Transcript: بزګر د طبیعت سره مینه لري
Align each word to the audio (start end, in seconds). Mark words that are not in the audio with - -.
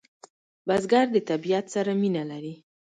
بزګر 0.67 1.05
د 1.15 1.17
طبیعت 1.29 1.65
سره 1.75 1.91
مینه 2.01 2.23
لري 2.31 2.53